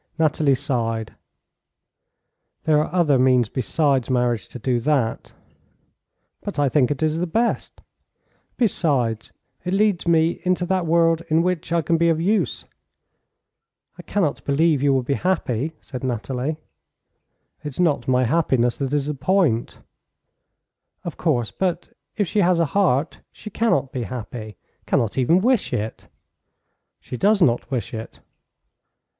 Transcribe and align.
Nathalie 0.17 0.55
sighed. 0.55 1.13
"There 2.63 2.79
are 2.83 2.91
other 2.91 3.19
means 3.19 3.49
besides 3.49 4.09
marriage 4.09 4.47
to 4.47 4.57
do 4.57 4.79
that." 4.79 5.31
"But 6.41 6.57
I 6.57 6.69
think 6.69 6.89
it 6.89 7.03
is 7.03 7.19
the 7.19 7.27
best. 7.27 7.81
Besides, 8.57 9.31
it 9.63 9.75
leads 9.75 10.07
me 10.07 10.41
into 10.43 10.65
that 10.65 10.87
world 10.87 11.21
in 11.29 11.43
which 11.43 11.71
I 11.71 11.83
can 11.83 11.97
be 11.99 12.09
of 12.09 12.19
use." 12.19 12.65
"I 13.95 14.01
cannot 14.01 14.43
believe 14.43 14.81
you 14.81 14.91
will 14.91 15.03
be 15.03 15.13
happy," 15.13 15.73
said 15.81 16.03
Nathalie. 16.03 16.57
"It's 17.63 17.79
not 17.79 18.07
my 18.07 18.23
happiness 18.23 18.77
that 18.77 18.93
is 18.93 19.05
the 19.05 19.13
point." 19.13 19.81
"Of 21.03 21.15
course, 21.17 21.51
but 21.51 21.89
if 22.17 22.27
she 22.27 22.39
has 22.39 22.57
a 22.57 22.65
heart 22.73 23.19
she 23.31 23.51
cannot 23.51 23.91
be 23.91 24.01
happy 24.05 24.57
cannot 24.87 25.15
even 25.19 25.41
wish 25.41 25.71
it." 25.71 26.07
"She 26.99 27.17
does 27.17 27.39
not 27.39 27.69
wish 27.69 27.93
it." 27.93 28.19